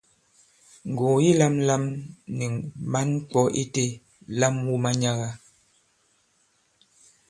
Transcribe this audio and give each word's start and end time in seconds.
Ngùgù 0.91 1.17
yi 1.23 1.31
lāmlām 1.39 1.83
ni 2.37 2.45
mǎŋ 2.91 3.05
ŋkwɔ̌ 3.19 3.45
itē, 3.61 3.85
lam 4.39 4.55
wu 4.67 4.73
manyaga! 4.83 5.29